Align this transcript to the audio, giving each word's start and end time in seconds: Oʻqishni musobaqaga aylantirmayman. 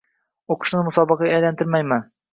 Oʻqishni 0.55 0.81
musobaqaga 0.89 1.31
aylantirmayman. 1.37 2.07